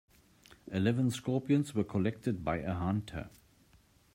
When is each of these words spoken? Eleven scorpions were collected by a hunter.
Eleven 0.71 1.11
scorpions 1.11 1.75
were 1.75 1.83
collected 1.83 2.43
by 2.43 2.57
a 2.57 2.73
hunter. 2.73 3.29